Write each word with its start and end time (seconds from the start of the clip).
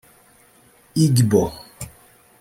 Igbo 1.03 1.41